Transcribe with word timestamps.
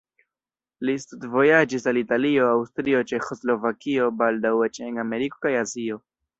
Li 0.87 0.95
studvojaĝis 1.03 1.85
al 1.91 1.99
Italio, 2.01 2.49
Aŭstrio, 2.55 3.03
Ĉeĥoslovakio, 3.13 4.11
baldaŭ 4.25 4.57
eĉ 4.73 4.85
en 4.91 5.01
Ameriko 5.07 5.47
kaj 5.49 5.57
Azio. 5.65 6.05